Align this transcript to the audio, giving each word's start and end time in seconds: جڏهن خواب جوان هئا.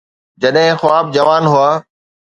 جڏهن 0.41 0.71
خواب 0.81 1.05
جوان 1.15 1.43
هئا. 1.53 1.69